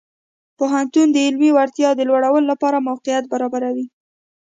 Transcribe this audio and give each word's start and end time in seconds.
پوهنتون 0.57 1.07
د 1.11 1.17
علمي 1.25 1.49
وړتیاو 1.53 1.97
د 1.97 2.01
لوړولو 2.09 2.49
لپاره 2.51 2.85
موقعیت 2.89 3.25
برابروي. 3.33 3.85